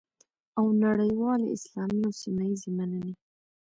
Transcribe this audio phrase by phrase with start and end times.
[0.57, 3.13] او نړیوالې، اسلامي او سیمه ییزې مننې